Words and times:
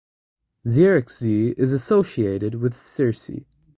Zierikzee 0.65 1.53
is 1.59 1.71
associated 1.71 2.55
with 2.55 2.73
Circe. 2.75 3.43